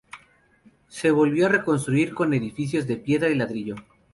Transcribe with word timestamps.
Se 0.87 1.11
volvió 1.11 1.45
a 1.45 1.49
reconstruir 1.49 2.15
con 2.15 2.33
edificios 2.33 2.87
de 2.87 2.97
piedra 2.97 3.29
y 3.29 3.35
ladrillo. 3.35 3.75